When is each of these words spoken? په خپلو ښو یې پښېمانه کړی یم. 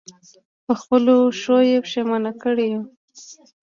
په 0.65 0.73
خپلو 0.81 1.15
ښو 1.39 1.57
یې 1.69 1.77
پښېمانه 1.85 2.31
کړی 2.41 2.67
یم. 2.73 2.85